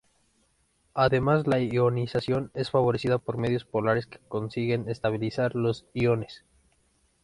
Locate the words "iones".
5.93-6.43